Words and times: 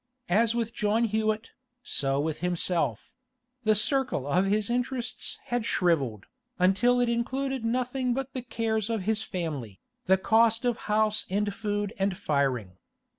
As 0.29 0.55
with 0.55 0.73
John 0.73 1.03
Hewett, 1.03 1.51
so 1.83 2.19
with 2.19 2.39
himself; 2.39 3.13
the 3.65 3.75
circle 3.75 4.25
of 4.25 4.47
his 4.47 4.67
interests 4.67 5.37
had 5.43 5.63
shrivelled, 5.63 6.25
until 6.57 6.99
it 6.99 7.07
included 7.07 7.63
nothing 7.63 8.15
but 8.15 8.33
the 8.33 8.41
cares 8.41 8.89
of 8.89 9.03
his 9.03 9.21
family, 9.21 9.79
the 10.07 10.17
cost 10.17 10.65
of 10.65 10.77
house 10.89 11.27
and 11.29 11.53
food 11.53 11.93
and 11.99 12.17
firing. 12.17 12.77